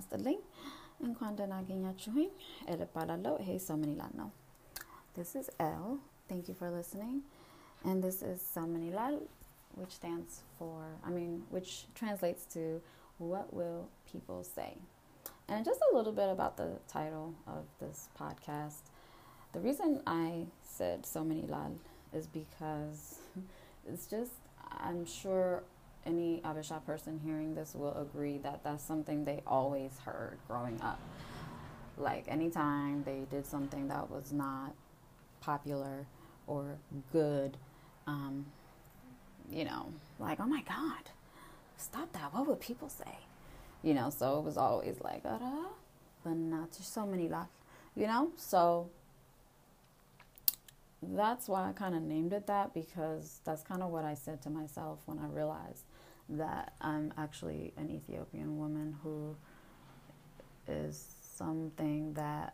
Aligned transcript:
ይስጥልኝ። 0.00 0.38
እንኳን 1.00 1.32
ደህና 1.38 1.54
አገኛችሁኝ። 1.62 2.28
ኤል 2.72 2.82
እባላለሁ። 2.86 3.34
ይሄ 3.42 3.50
ሰው 3.68 3.76
ምን 3.82 3.90
ይላል 3.94 4.12
ነው። 4.20 4.28
This 5.16 5.30
is 5.40 5.46
L. 5.60 5.86
Thank 6.30 6.48
you 6.48 6.54
for 6.54 6.68
listening. 6.70 7.16
And 7.84 8.04
this 8.04 8.18
is 8.22 8.38
ሰው 8.54 8.66
ምን 8.66 8.82
ይላል, 8.88 9.16
which 9.74 9.92
stands 9.92 10.32
for, 10.58 10.76
I 11.04 11.10
mean, 11.10 11.32
which 11.50 11.70
translates 11.94 12.44
to 12.54 12.62
what 13.30 13.46
will 13.52 13.80
people 14.12 14.40
say? 14.56 14.72
And 15.48 15.64
just 15.64 15.80
a 15.88 15.94
little 15.96 16.12
bit 16.12 16.28
about 16.28 16.54
the 16.56 16.68
title 16.88 17.28
of 17.46 17.64
this 17.82 17.98
podcast. 18.20 18.84
The 19.54 19.60
reason 19.60 19.90
I 20.06 20.28
said 20.76 21.06
so 21.06 21.20
many 21.24 21.44
lal 21.46 21.74
is 22.12 22.26
because 22.26 23.00
it's 23.90 24.06
just, 24.06 24.36
I'm 24.86 25.06
sure 25.20 25.50
any 26.05 26.41
Habesha 26.43 26.83
person 26.85 27.19
hearing 27.23 27.55
this 27.55 27.75
will 27.75 27.95
agree 27.97 28.37
that 28.39 28.63
that's 28.63 28.83
something 28.83 29.25
they 29.25 29.41
always 29.45 29.91
heard 29.99 30.37
growing 30.47 30.79
up. 30.81 30.99
Like 31.97 32.25
anytime 32.27 33.03
they 33.03 33.25
did 33.29 33.45
something 33.45 33.87
that 33.89 34.09
was 34.09 34.31
not 34.31 34.73
popular 35.41 36.07
or 36.47 36.77
good, 37.11 37.57
um, 38.07 38.45
you 39.51 39.65
know, 39.65 39.91
like, 40.19 40.39
oh 40.39 40.47
my 40.47 40.61
God, 40.61 41.11
stop 41.77 42.11
that. 42.13 42.33
What 42.33 42.47
would 42.47 42.59
people 42.59 42.89
say? 42.89 43.17
You 43.83 43.93
know, 43.93 44.09
so 44.09 44.39
it 44.39 44.45
was 44.45 44.57
always 44.57 44.97
like, 45.01 45.25
Ara, 45.25 45.65
but 46.23 46.35
not 46.35 46.73
so 46.73 47.05
many 47.05 47.27
lot, 47.27 47.49
you 47.95 48.07
know? 48.07 48.31
So 48.37 48.89
that's 51.01 51.47
why 51.47 51.69
I 51.69 51.71
kind 51.73 51.95
of 51.95 52.03
named 52.03 52.33
it 52.33 52.47
that 52.47 52.73
because 52.73 53.41
that's 53.43 53.63
kind 53.63 53.81
of 53.81 53.89
what 53.89 54.05
I 54.05 54.13
said 54.13 54.41
to 54.43 54.49
myself 54.49 54.99
when 55.05 55.17
I 55.17 55.25
realized 55.25 55.83
that 56.31 56.73
I'm 56.81 57.13
actually 57.17 57.73
an 57.77 57.89
Ethiopian 57.89 58.57
woman 58.57 58.95
who 59.03 59.35
is 60.67 61.15
something 61.21 62.13
that 62.13 62.53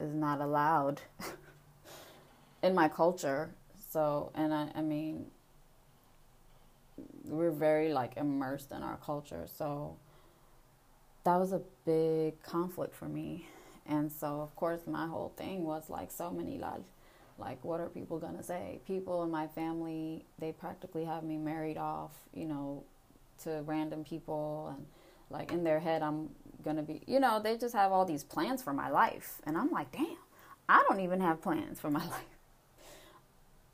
is 0.00 0.14
not 0.14 0.40
allowed 0.40 1.00
in 2.62 2.74
my 2.74 2.88
culture. 2.88 3.50
So, 3.90 4.30
and 4.34 4.52
I, 4.52 4.70
I 4.74 4.82
mean, 4.82 5.26
we're 7.24 7.50
very 7.50 7.92
like 7.92 8.16
immersed 8.16 8.72
in 8.72 8.82
our 8.82 8.96
culture. 8.96 9.46
So 9.46 9.96
that 11.24 11.36
was 11.36 11.52
a 11.52 11.60
big 11.84 12.42
conflict 12.42 12.94
for 12.94 13.08
me. 13.08 13.46
And 13.86 14.10
so, 14.12 14.40
of 14.40 14.54
course, 14.56 14.80
my 14.86 15.06
whole 15.06 15.32
thing 15.36 15.64
was 15.64 15.88
like 15.88 16.10
so 16.10 16.30
many 16.30 16.58
lal. 16.58 16.84
Like, 17.38 17.64
what 17.64 17.80
are 17.80 17.88
people 17.88 18.18
gonna 18.18 18.42
say? 18.42 18.80
People 18.86 19.22
in 19.22 19.30
my 19.30 19.46
family, 19.46 20.24
they 20.38 20.50
practically 20.52 21.04
have 21.04 21.22
me 21.22 21.38
married 21.38 21.78
off, 21.78 22.12
you 22.34 22.46
know, 22.46 22.82
to 23.44 23.62
random 23.64 24.02
people, 24.04 24.74
and 24.76 24.86
like 25.30 25.52
in 25.52 25.62
their 25.62 25.78
head, 25.78 26.02
I'm 26.02 26.30
gonna 26.64 26.82
be, 26.82 27.02
you 27.06 27.20
know, 27.20 27.40
they 27.40 27.56
just 27.56 27.74
have 27.74 27.92
all 27.92 28.04
these 28.04 28.24
plans 28.24 28.62
for 28.62 28.72
my 28.72 28.90
life, 28.90 29.40
and 29.44 29.56
I'm 29.56 29.70
like, 29.70 29.92
damn, 29.92 30.16
I 30.68 30.84
don't 30.88 31.00
even 31.00 31.20
have 31.20 31.40
plans 31.40 31.78
for 31.78 31.90
my 31.90 32.04
life, 32.04 32.36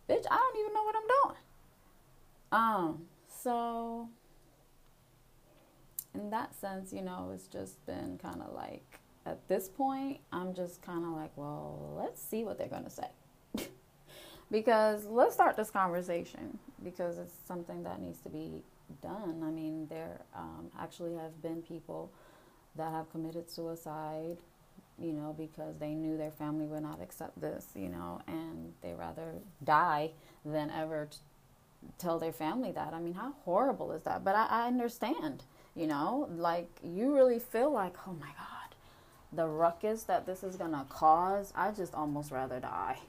bitch. 0.08 0.26
I 0.30 0.36
don't 0.36 0.58
even 0.60 0.74
know 0.74 0.82
what 0.82 0.96
I'm 0.96 1.08
doing. 1.22 1.38
Um, 2.52 3.06
so 3.26 4.08
in 6.14 6.28
that 6.30 6.54
sense, 6.54 6.92
you 6.92 7.00
know, 7.02 7.32
it's 7.34 7.46
just 7.46 7.84
been 7.86 8.18
kind 8.18 8.42
of 8.42 8.52
like 8.52 9.00
at 9.26 9.48
this 9.48 9.70
point, 9.70 10.20
I'm 10.32 10.52
just 10.52 10.82
kind 10.82 11.02
of 11.02 11.12
like, 11.12 11.30
well, 11.34 11.94
let's 11.96 12.22
see 12.22 12.44
what 12.44 12.58
they're 12.58 12.68
gonna 12.68 12.90
say 12.90 13.08
because 14.54 15.06
let's 15.06 15.34
start 15.34 15.56
this 15.56 15.68
conversation 15.68 16.56
because 16.84 17.18
it's 17.18 17.34
something 17.44 17.82
that 17.82 18.00
needs 18.00 18.20
to 18.20 18.28
be 18.28 18.62
done. 19.02 19.42
I 19.44 19.50
mean, 19.50 19.88
there 19.88 20.20
um, 20.32 20.70
actually 20.78 21.16
have 21.16 21.42
been 21.42 21.60
people 21.60 22.12
that 22.76 22.92
have 22.92 23.10
committed 23.10 23.50
suicide, 23.50 24.36
you 24.96 25.12
know, 25.12 25.34
because 25.36 25.76
they 25.80 25.92
knew 25.94 26.16
their 26.16 26.30
family 26.30 26.66
would 26.66 26.84
not 26.84 27.02
accept 27.02 27.40
this, 27.40 27.66
you 27.74 27.88
know, 27.88 28.20
and 28.28 28.72
they 28.80 28.94
rather 28.94 29.32
die 29.64 30.12
than 30.44 30.70
ever 30.70 31.08
t- 31.10 31.18
tell 31.98 32.20
their 32.20 32.32
family 32.32 32.70
that. 32.70 32.94
I 32.94 33.00
mean, 33.00 33.14
how 33.14 33.34
horrible 33.44 33.90
is 33.90 34.04
that? 34.04 34.22
But 34.22 34.36
I, 34.36 34.46
I 34.46 34.66
understand, 34.68 35.42
you 35.74 35.88
know, 35.88 36.28
like 36.36 36.70
you 36.80 37.12
really 37.12 37.40
feel 37.40 37.72
like, 37.72 37.96
oh 38.06 38.12
my 38.12 38.28
God, 38.28 38.76
the 39.32 39.48
ruckus 39.48 40.04
that 40.04 40.26
this 40.26 40.44
is 40.44 40.54
gonna 40.54 40.86
cause, 40.88 41.52
I 41.56 41.72
just 41.72 41.92
almost 41.92 42.30
rather 42.30 42.60
die 42.60 43.00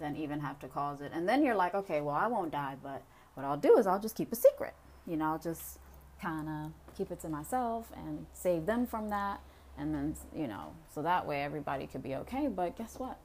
than 0.00 0.16
even 0.16 0.40
have 0.40 0.58
to 0.60 0.68
cause 0.68 1.00
it. 1.00 1.12
And 1.14 1.28
then 1.28 1.44
you're 1.44 1.54
like, 1.54 1.74
okay, 1.74 2.00
well, 2.00 2.14
I 2.14 2.26
won't 2.26 2.50
die, 2.50 2.76
but 2.82 3.02
what 3.34 3.44
I'll 3.44 3.56
do 3.56 3.78
is 3.78 3.86
I'll 3.86 4.00
just 4.00 4.16
keep 4.16 4.32
a 4.32 4.36
secret. 4.36 4.74
You 5.06 5.16
know, 5.16 5.26
I'll 5.26 5.38
just 5.38 5.78
kind 6.20 6.48
of 6.48 6.96
keep 6.96 7.10
it 7.10 7.20
to 7.20 7.28
myself 7.28 7.90
and 7.96 8.26
save 8.32 8.66
them 8.66 8.86
from 8.86 9.10
that. 9.10 9.40
And 9.76 9.94
then, 9.94 10.16
you 10.34 10.46
know, 10.46 10.72
so 10.94 11.02
that 11.02 11.26
way 11.26 11.42
everybody 11.42 11.86
could 11.86 12.02
be 12.02 12.14
okay. 12.16 12.48
But 12.48 12.76
guess 12.76 12.98
what? 12.98 13.18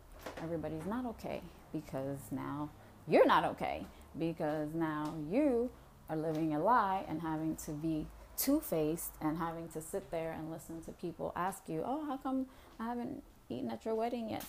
Everybody's 0.43 0.85
not 0.85 1.05
okay 1.05 1.41
because 1.71 2.19
now 2.31 2.69
you're 3.07 3.25
not 3.25 3.45
okay 3.45 3.85
because 4.17 4.73
now 4.73 5.13
you 5.31 5.69
are 6.09 6.17
living 6.17 6.55
a 6.55 6.59
lie 6.59 7.05
and 7.07 7.21
having 7.21 7.55
to 7.55 7.71
be 7.71 8.07
two 8.35 8.59
faced 8.59 9.11
and 9.21 9.37
having 9.37 9.67
to 9.69 9.81
sit 9.81 10.09
there 10.11 10.31
and 10.31 10.51
listen 10.51 10.81
to 10.81 10.91
people 10.93 11.31
ask 11.35 11.63
you, 11.67 11.83
oh, 11.85 12.05
how 12.05 12.17
come 12.17 12.47
I 12.79 12.85
haven't 12.85 13.21
eaten 13.49 13.69
at 13.69 13.85
your 13.85 13.95
wedding 13.95 14.29
yet? 14.29 14.43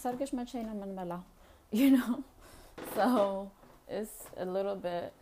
you 1.72 1.90
know? 1.90 2.24
So 2.94 3.50
it's 3.88 4.26
a 4.36 4.44
little 4.44 4.76
bit 4.76 5.12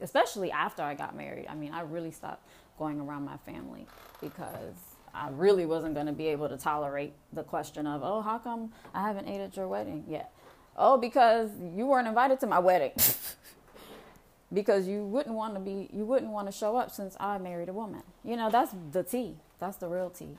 especially 0.00 0.50
after 0.50 0.82
i 0.82 0.94
got 0.94 1.16
married 1.16 1.46
i 1.48 1.54
mean 1.54 1.72
i 1.72 1.80
really 1.80 2.10
stopped 2.10 2.46
going 2.78 3.00
around 3.00 3.24
my 3.24 3.36
family 3.38 3.86
because 4.20 4.74
i 5.14 5.28
really 5.30 5.64
wasn't 5.66 5.94
going 5.94 6.06
to 6.06 6.12
be 6.12 6.26
able 6.28 6.48
to 6.48 6.56
tolerate 6.56 7.12
the 7.32 7.42
question 7.42 7.86
of 7.86 8.02
oh 8.02 8.20
how 8.20 8.38
come 8.38 8.72
i 8.94 9.06
haven't 9.06 9.28
ate 9.28 9.40
at 9.40 9.56
your 9.56 9.68
wedding 9.68 10.04
yet? 10.08 10.32
Oh 10.76 10.96
because 10.96 11.50
you 11.74 11.86
weren't 11.86 12.08
invited 12.08 12.40
to 12.40 12.46
my 12.46 12.58
wedding. 12.58 12.92
Because 14.54 14.86
you 14.86 15.06
wouldn't 15.06 15.34
want 15.34 15.54
to 15.54 15.60
be 15.60 15.88
you 15.94 16.04
wouldn't 16.04 16.30
want 16.30 16.46
to 16.46 16.52
show 16.52 16.76
up 16.76 16.90
since 16.90 17.16
i 17.18 17.38
married 17.38 17.70
a 17.70 17.72
woman. 17.72 18.02
You 18.22 18.36
know 18.36 18.50
that's 18.50 18.74
the 18.92 19.02
tea 19.02 19.36
that's 19.58 19.78
the 19.78 19.88
real 19.88 20.10
tea 20.10 20.36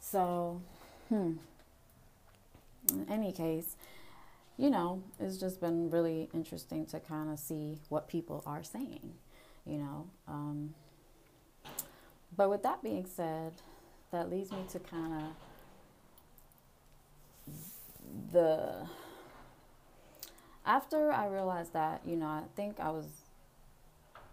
so 0.00 0.62
hmm. 1.10 1.32
In 2.90 3.06
any 3.10 3.32
case 3.32 3.76
you 4.56 4.70
know, 4.70 5.02
it's 5.18 5.36
just 5.36 5.60
been 5.60 5.90
really 5.90 6.28
interesting 6.32 6.86
to 6.86 7.00
kind 7.00 7.30
of 7.30 7.38
see 7.38 7.78
what 7.88 8.08
people 8.08 8.42
are 8.46 8.62
saying, 8.62 9.14
you 9.66 9.78
know. 9.78 10.06
Um, 10.28 10.74
but 12.36 12.50
with 12.50 12.62
that 12.62 12.82
being 12.82 13.06
said, 13.06 13.52
that 14.12 14.30
leads 14.30 14.52
me 14.52 14.64
to 14.70 14.78
kind 14.78 15.22
of 17.46 17.52
the. 18.32 18.86
After 20.66 21.12
I 21.12 21.26
realized 21.26 21.72
that, 21.74 22.00
you 22.06 22.16
know, 22.16 22.26
I 22.26 22.42
think 22.56 22.80
I 22.80 22.90
was 22.90 23.06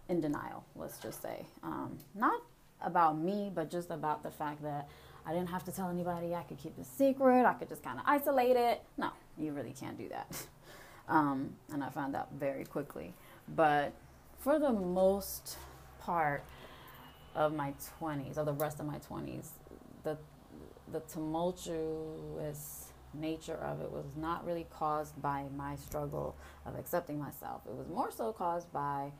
in 0.08 0.20
denial, 0.20 0.64
let's 0.76 0.98
just 0.98 1.20
say. 1.20 1.44
Um, 1.62 1.98
not 2.14 2.40
about 2.80 3.18
me, 3.18 3.50
but 3.54 3.70
just 3.70 3.90
about 3.90 4.22
the 4.22 4.30
fact 4.30 4.62
that 4.62 4.88
I 5.26 5.32
didn't 5.32 5.50
have 5.50 5.64
to 5.64 5.72
tell 5.72 5.88
anybody. 5.88 6.34
I 6.34 6.42
could 6.42 6.58
keep 6.58 6.76
the 6.76 6.84
secret. 6.84 7.44
I 7.44 7.54
could 7.54 7.68
just 7.68 7.82
kind 7.82 7.98
of 7.98 8.04
isolate 8.06 8.56
it. 8.56 8.82
No, 8.96 9.10
you 9.38 9.52
really 9.52 9.74
can't 9.78 9.98
do 9.98 10.08
that. 10.08 10.46
Um, 11.08 11.54
and 11.72 11.82
I 11.82 11.90
found 11.90 12.14
out 12.14 12.28
very 12.38 12.64
quickly. 12.64 13.12
But 13.48 13.92
for 14.38 14.58
the 14.58 14.72
most 14.72 15.58
part 16.00 16.44
of 17.34 17.54
my 17.54 17.74
20s, 18.00 18.38
or 18.38 18.44
the 18.44 18.52
rest 18.52 18.80
of 18.80 18.86
my 18.86 18.98
20s, 18.98 19.48
the, 20.04 20.16
the 20.90 21.00
tumultuous 21.00 22.92
nature 23.14 23.56
of 23.56 23.80
it 23.80 23.90
was 23.90 24.16
not 24.16 24.46
really 24.46 24.66
caused 24.70 25.20
by 25.20 25.44
my 25.56 25.76
struggle 25.76 26.36
of 26.64 26.78
accepting 26.78 27.18
myself. 27.18 27.62
It 27.66 27.74
was 27.74 27.88
more 27.88 28.10
so 28.10 28.32
caused 28.32 28.72
by 28.72 29.12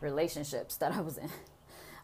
relationships 0.00 0.76
that 0.76 0.92
I 0.92 1.00
was 1.00 1.18
in. 1.18 1.30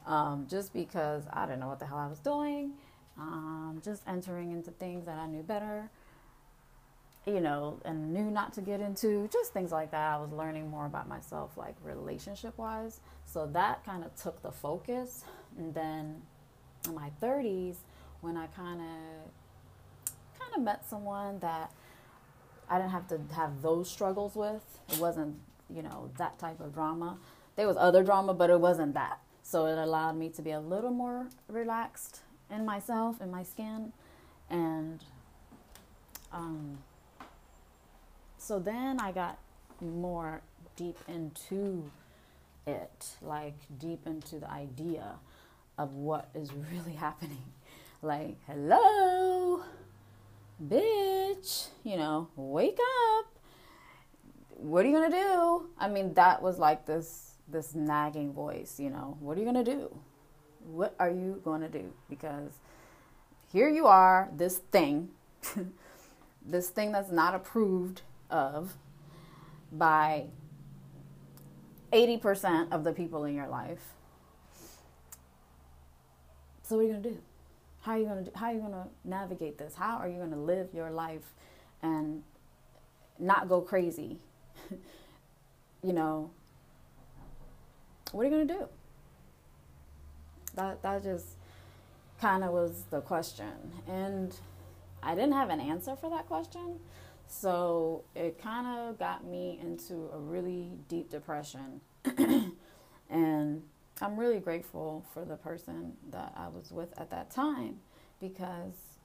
Um, 0.06 0.46
just 0.50 0.75
because 0.75 1.23
I 1.32 1.46
didn't 1.46 1.61
know 1.61 1.69
what 1.69 1.79
the 1.79 1.87
hell 1.87 1.96
I 1.96 2.08
was 2.08 2.19
doing, 2.19 2.73
um, 3.17 3.81
just 3.82 4.02
entering 4.06 4.52
into 4.52 4.70
things 4.70 5.06
that 5.06 5.19
I 5.19 5.26
knew 5.26 5.43
better 5.43 5.88
you 7.26 7.41
know, 7.41 7.81
and 7.85 8.12
knew 8.12 8.31
not 8.31 8.53
to 8.55 8.61
get 8.61 8.81
into, 8.81 9.29
just 9.32 9.53
things 9.53 9.73
like 9.73 9.91
that. 9.93 10.12
I 10.12 10.17
was 10.19 10.31
learning 10.31 10.69
more 10.69 10.87
about 10.87 11.09
myself, 11.09 11.56
like 11.56 11.75
relationship 11.82 12.56
wise. 12.59 13.00
So 13.25 13.47
that 13.53 13.85
kind 13.85 14.05
of 14.05 14.15
took 14.17 14.43
the 14.43 14.53
focus. 14.53 15.25
And 15.56 15.75
then 15.75 16.23
in 16.87 16.94
my 16.94 17.11
30s, 17.23 17.76
when 18.21 18.37
I 18.37 18.47
kind 18.49 18.81
of 18.81 19.31
kind 20.38 20.55
of 20.56 20.62
met 20.62 20.88
someone 20.88 21.38
that 21.41 21.71
I 22.69 22.79
didn't 22.79 22.93
have 22.93 23.09
to 23.09 23.21
have 23.35 23.62
those 23.62 23.91
struggles 23.91 24.35
with. 24.35 24.62
It 24.91 24.99
wasn't, 24.99 25.37
you 25.69 25.82
know, 25.82 26.11
that 26.19 26.38
type 26.38 26.61
of 26.61 26.73
drama. 26.75 27.19
There 27.56 27.67
was 27.67 27.77
other 27.77 28.03
drama, 28.03 28.35
but 28.35 28.50
it 28.50 28.61
wasn't 28.61 28.94
that. 28.94 29.20
So 29.43 29.67
it 29.67 29.79
allowed 29.79 30.17
me 30.17 30.31
to 30.31 30.43
be 30.43 30.50
a 30.53 30.61
little 30.61 30.91
more 30.91 31.29
relaxed 31.49 32.20
in 32.50 32.65
myself, 32.65 33.20
in 33.20 33.31
my 33.31 33.43
skin, 33.43 33.93
and 34.49 35.05
um, 36.32 36.79
so 38.44 38.58
then 38.58 39.00
I 39.00 39.11
got 39.11 39.38
more 39.81 40.43
deep 40.76 40.99
into 41.08 41.91
it, 42.67 43.06
like 43.23 43.55
deep 43.79 44.06
into 44.06 44.38
the 44.38 44.50
idea 44.50 45.14
of 45.79 45.94
what 45.94 46.29
is 46.35 46.50
really 46.52 46.93
happening. 47.06 47.52
Like, 48.02 48.37
hello, 48.46 49.62
bitch, 50.62 51.69
you 51.85 51.96
know, 51.96 52.29
wake 52.37 52.79
up. 53.17 53.26
What 54.50 54.85
are 54.85 54.88
you 54.88 54.94
gonna 54.94 55.11
do? 55.11 55.70
I 55.79 55.88
mean, 55.88 56.12
that 56.12 56.43
was 56.43 56.58
like 56.58 56.85
this 56.85 57.31
this 57.49 57.75
nagging 57.75 58.35
voice, 58.35 58.79
you 58.79 58.91
know. 58.91 59.17
What 59.20 59.38
are 59.38 59.41
you 59.41 59.46
gonna 59.46 59.64
do? 59.64 59.96
What 60.67 60.94
are 60.99 61.11
you 61.11 61.41
gonna 61.43 61.70
do? 61.70 61.94
Because 62.11 62.52
here 63.50 63.70
you 63.70 63.87
are, 63.87 64.29
this 64.37 64.58
thing, 64.58 65.08
this 66.46 66.69
thing 66.69 66.93
that's 66.93 67.11
not 67.11 67.35
approved 67.35 68.02
of 68.34 68.75
by 69.70 70.26
80% 71.92 72.72
of 72.72 72.82
the 72.82 72.92
people 72.92 73.25
in 73.25 73.34
your 73.34 73.46
life. 73.46 73.94
So 76.62 76.76
what 76.76 76.82
are 76.82 76.84
you 76.86 76.92
going 76.92 77.02
to 77.04 77.10
do? 77.10 77.19
How 77.82 77.92
are 77.92 77.98
you 77.98 78.04
going 78.06 78.25
to 78.25 78.31
how 78.36 78.46
are 78.46 78.52
you 78.54 78.60
going 78.60 78.72
to 78.72 78.88
navigate 79.04 79.58
this? 79.58 79.75
How 79.75 79.98
are 79.98 80.08
you 80.08 80.16
going 80.16 80.31
to 80.31 80.36
live 80.36 80.69
your 80.75 80.90
life 80.90 81.34
and 81.82 82.22
not 83.19 83.48
go 83.48 83.60
crazy? 83.60 84.19
you 85.82 85.92
know, 85.92 86.31
what 88.12 88.22
are 88.22 88.25
you 88.25 88.31
going 88.31 88.48
to 88.48 88.54
do? 88.54 88.69
That 90.54 90.82
that 90.82 91.02
just 91.02 91.26
kind 92.20 92.42
of 92.42 92.52
was 92.52 92.84
the 92.90 93.02
question. 93.02 93.72
And 93.86 94.34
I 95.02 95.14
didn't 95.14 95.32
have 95.32 95.50
an 95.50 95.60
answer 95.60 95.94
for 95.94 96.08
that 96.10 96.26
question. 96.26 96.81
So 97.26 98.05
it 98.15 98.41
kind 98.41 98.67
of 98.67 98.99
got 98.99 99.25
me 99.26 99.59
into 99.62 100.11
a 100.12 100.19
really 100.19 100.73
deep 100.88 101.11
depression. 101.11 101.81
and 103.11 103.62
I'm 104.00 104.17
really 104.17 104.41
grateful 104.41 105.05
for 105.12 105.25
the 105.25 105.37
person 105.37 105.93
that 106.11 106.32
I 106.37 106.49
was 106.49 106.73
with 106.73 106.99
at 106.99 107.11
that 107.11 107.31
time 107.31 107.81
because, 108.21 108.99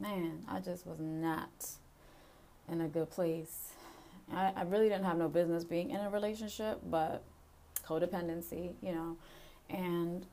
man, 0.00 0.44
I 0.48 0.60
just 0.60 0.86
was 0.86 1.00
not 1.00 1.68
in 2.68 2.80
a 2.80 2.88
good 2.88 3.10
place. 3.10 3.72
I, 4.32 4.52
I 4.56 4.62
really 4.62 4.88
didn't 4.88 5.04
have 5.04 5.18
no 5.18 5.28
business 5.28 5.64
being 5.64 5.90
in 5.90 6.00
a 6.00 6.10
relationship, 6.10 6.80
but 6.86 7.22
codependency, 7.86 8.72
you 8.82 8.92
know, 8.92 9.16
and 9.68 10.26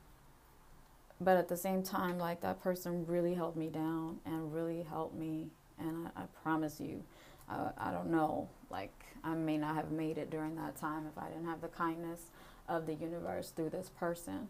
but 1.20 1.36
at 1.36 1.48
the 1.48 1.56
same 1.56 1.82
time, 1.82 2.18
like 2.18 2.40
that 2.40 2.62
person 2.62 3.06
really 3.06 3.34
held 3.34 3.56
me 3.56 3.68
down 3.68 4.18
and 4.24 4.52
really 4.52 4.82
helped 4.82 5.14
me. 5.14 5.48
And 5.78 6.08
I, 6.16 6.22
I 6.22 6.24
promise 6.42 6.80
you, 6.80 7.02
uh, 7.50 7.70
I 7.78 7.90
don't 7.90 8.10
know, 8.10 8.48
like 8.70 8.92
I 9.24 9.34
may 9.34 9.58
not 9.58 9.76
have 9.76 9.90
made 9.90 10.18
it 10.18 10.30
during 10.30 10.56
that 10.56 10.76
time 10.76 11.06
if 11.06 11.22
I 11.22 11.28
didn't 11.28 11.46
have 11.46 11.60
the 11.60 11.68
kindness 11.68 12.20
of 12.68 12.86
the 12.86 12.94
universe 12.94 13.50
through 13.50 13.70
this 13.70 13.90
person. 13.98 14.48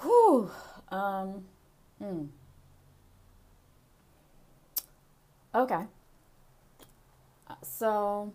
Whew. 0.00 0.50
Um, 0.90 1.44
hmm. 1.98 2.24
Okay. 5.54 5.84
Uh, 7.48 7.54
so 7.62 8.32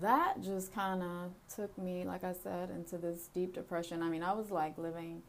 that 0.00 0.42
just 0.42 0.74
kind 0.74 1.02
of 1.02 1.32
took 1.54 1.76
me, 1.76 2.04
like 2.04 2.24
I 2.24 2.32
said, 2.32 2.70
into 2.70 2.96
this 2.96 3.28
deep 3.34 3.54
depression. 3.54 4.02
I 4.02 4.08
mean, 4.08 4.22
I 4.22 4.32
was 4.32 4.50
like 4.50 4.78
living, 4.78 5.22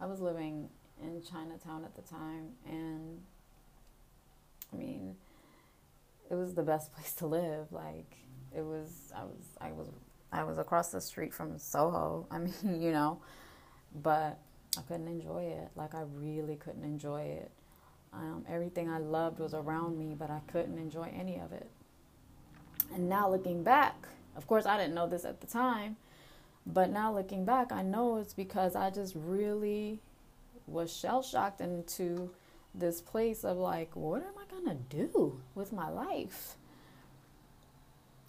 I 0.00 0.06
was 0.06 0.20
living 0.20 0.68
in 1.02 1.22
Chinatown 1.22 1.84
at 1.84 1.94
the 1.96 2.02
time, 2.02 2.50
and 2.68 3.20
I 4.74 4.78
mean, 4.78 5.16
it 6.30 6.34
was 6.34 6.54
the 6.54 6.62
best 6.62 6.92
place 6.94 7.12
to 7.14 7.26
live. 7.26 7.70
Like, 7.70 8.16
it 8.56 8.62
was, 8.62 9.12
I 9.16 9.24
was, 9.24 9.44
I 9.60 9.72
was, 9.72 9.88
I 10.32 10.44
was 10.44 10.58
across 10.58 10.90
the 10.90 11.00
street 11.00 11.32
from 11.32 11.58
Soho. 11.58 12.26
I 12.30 12.38
mean, 12.38 12.80
you 12.80 12.92
know, 12.92 13.20
but 14.02 14.38
I 14.76 14.82
couldn't 14.82 15.08
enjoy 15.08 15.44
it. 15.44 15.70
Like, 15.76 15.94
I 15.94 16.02
really 16.14 16.56
couldn't 16.56 16.84
enjoy 16.84 17.22
it. 17.22 17.50
Um, 18.12 18.44
everything 18.48 18.88
I 18.88 18.98
loved 18.98 19.40
was 19.40 19.54
around 19.54 19.98
me, 19.98 20.14
but 20.16 20.30
I 20.30 20.40
couldn't 20.46 20.78
enjoy 20.78 21.12
any 21.16 21.38
of 21.40 21.52
it. 21.52 21.68
And 22.94 23.08
now 23.08 23.28
looking 23.28 23.64
back, 23.64 23.94
of 24.36 24.46
course, 24.46 24.66
I 24.66 24.78
didn't 24.78 24.94
know 24.94 25.08
this 25.08 25.24
at 25.24 25.40
the 25.40 25.48
time, 25.48 25.96
but 26.64 26.90
now 26.90 27.12
looking 27.12 27.44
back, 27.44 27.72
I 27.72 27.82
know 27.82 28.18
it's 28.18 28.34
because 28.34 28.76
I 28.76 28.90
just 28.90 29.14
really 29.16 29.98
was 30.66 30.94
shell 30.94 31.22
shocked 31.22 31.60
into 31.60 32.30
this 32.74 33.00
place 33.00 33.44
of 33.44 33.56
like, 33.56 33.94
what 33.94 34.22
am 34.22 34.32
I 34.38 34.43
to 34.60 34.74
do 34.96 35.40
with 35.54 35.72
my 35.72 35.88
life? 35.88 36.56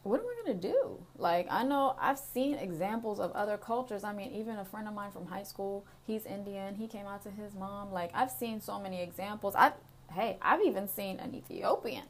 What 0.04 0.20
am 0.20 0.28
I 0.28 0.52
to 0.52 0.54
do? 0.54 1.00
Like, 1.18 1.48
I 1.50 1.64
know 1.64 1.96
I've 2.00 2.20
seen 2.20 2.56
examples 2.56 3.20
of 3.20 3.32
other 3.32 3.58
cultures. 3.58 4.04
I 4.04 4.14
mean, 4.14 4.32
even 4.34 4.58
a 4.58 4.66
friend 4.66 4.88
of 4.88 4.94
mine 4.94 5.12
from 5.12 5.26
high 5.26 5.44
school, 5.44 5.84
he's 6.06 6.26
Indian. 6.28 6.76
He 6.76 6.88
came 6.88 7.08
out 7.08 7.24
to 7.24 7.32
his 7.32 7.56
mom. 7.56 7.92
Like, 7.92 8.12
I've 8.14 8.30
seen 8.30 8.62
so 8.62 8.80
many 8.80 9.02
examples. 9.02 9.56
I, 9.56 9.74
hey, 10.12 10.38
I've 10.44 10.62
even 10.62 10.88
seen 10.88 11.20
an 11.20 11.34
Ethiopian 11.34 12.04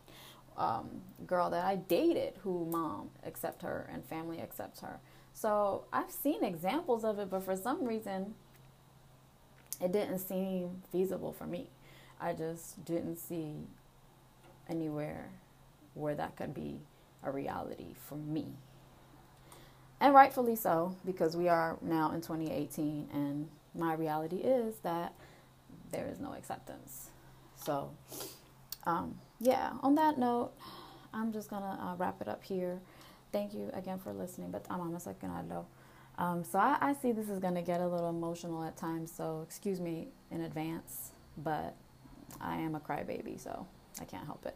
um, 0.57 0.89
girl 1.25 1.50
that 1.50 1.63
I 1.63 1.75
dated 1.75 2.33
who 2.44 2.65
mom 2.65 3.12
accepts 3.25 3.63
her 3.63 3.89
and 3.91 4.03
family 4.03 4.41
accepts 4.41 4.81
her. 4.81 5.00
So 5.33 5.85
I've 5.91 6.12
seen 6.12 6.44
examples 6.44 7.03
of 7.03 7.19
it, 7.19 7.29
but 7.29 7.44
for 7.44 7.56
some 7.56 7.85
reason, 7.85 8.35
it 9.81 9.91
didn't 9.91 10.19
seem 10.19 10.81
feasible 10.91 11.33
for 11.33 11.45
me. 11.45 11.69
I 12.19 12.33
just 12.33 12.83
didn't 12.85 13.17
see 13.17 13.56
anywhere 14.69 15.29
where 15.94 16.15
that 16.15 16.35
could 16.35 16.53
be 16.53 16.79
a 17.23 17.31
reality 17.31 17.94
for 17.95 18.15
me. 18.15 18.45
And 20.00 20.13
rightfully 20.13 20.56
so, 20.56 20.95
because 21.06 21.38
we 21.38 21.47
are 21.47 21.77
now 21.81 22.12
in 22.12 22.21
2018, 22.21 23.09
and 23.13 23.47
my 23.73 23.94
reality 23.94 24.38
is 24.38 24.75
that 24.83 25.13
there 25.91 26.07
is 26.12 26.19
no 26.19 26.33
acceptance. 26.33 27.09
So, 27.56 27.91
um, 28.85 29.17
yeah, 29.39 29.71
on 29.81 29.95
that 29.95 30.17
note, 30.17 30.51
I'm 31.13 31.31
just 31.31 31.50
gonna 31.50 31.79
uh, 31.81 31.95
wrap 31.95 32.21
it 32.21 32.27
up 32.27 32.44
here. 32.44 32.79
Thank 33.31 33.53
you 33.53 33.69
again 33.73 34.00
for 34.00 34.13
listening. 34.13 34.51
But 34.51 34.65
I'm 34.69 34.81
on 34.81 34.91
my 34.91 35.00
second 35.00 35.50
though. 35.50 35.65
Um, 36.17 36.44
so 36.44 36.59
I, 36.59 36.77
I 36.81 36.94
see 36.94 37.12
this 37.12 37.29
is 37.29 37.39
gonna 37.39 37.62
get 37.62 37.81
a 37.81 37.88
little 37.88 38.09
emotional 38.09 38.63
at 38.63 38.77
times. 38.77 39.12
So 39.15 39.41
excuse 39.45 39.79
me 39.79 40.09
in 40.29 40.41
advance. 40.41 41.12
But 41.38 41.75
I 42.41 42.57
am 42.57 42.75
a 42.75 42.79
crybaby, 42.79 43.39
so 43.39 43.65
I 44.00 44.06
can't 44.06 44.25
help 44.25 44.45
it. 44.45 44.56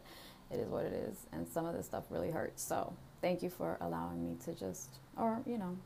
It 0.50 0.58
is 0.58 0.68
what 0.68 0.84
it 0.84 0.92
is, 0.92 1.26
and 1.32 1.46
some 1.48 1.64
of 1.66 1.74
this 1.74 1.86
stuff 1.86 2.04
really 2.10 2.30
hurts. 2.30 2.62
So 2.62 2.92
thank 3.22 3.42
you 3.42 3.50
for 3.50 3.76
allowing 3.80 4.22
me 4.22 4.36
to 4.44 4.52
just, 4.52 4.98
or 5.16 5.40
you 5.46 5.58
know, 5.58 5.76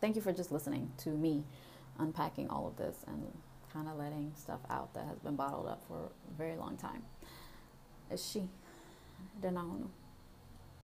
thank 0.00 0.16
you 0.16 0.22
for 0.22 0.32
just 0.32 0.50
listening 0.50 0.90
to 0.98 1.10
me 1.10 1.44
unpacking 1.98 2.48
all 2.48 2.66
of 2.66 2.76
this 2.76 2.96
and 3.06 3.26
kind 3.72 3.88
of 3.88 3.98
letting 3.98 4.32
stuff 4.36 4.60
out 4.70 4.92
that 4.94 5.04
has 5.06 5.18
been 5.18 5.36
bottled 5.36 5.66
up 5.66 5.82
for 5.86 5.96
a 5.96 6.38
very 6.38 6.56
long 6.56 6.76
time. 6.76 7.02
Is 8.10 8.26
she? 8.26 8.40
I 8.40 9.40
don't 9.42 9.54
know. 9.54 9.90